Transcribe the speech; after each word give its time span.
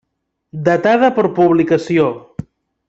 Datada 0.69 1.11
per 1.19 1.27
publicació. 1.41 2.11